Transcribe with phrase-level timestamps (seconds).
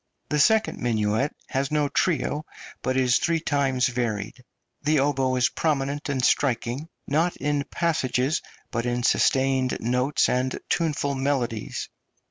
[0.29, 2.43] The second minuet has no trio,
[2.81, 4.43] but is three times varied.
[4.81, 8.41] The oboe is prominent and striking, not in passages,
[8.71, 11.87] but in sustained notes and tuneful melodies.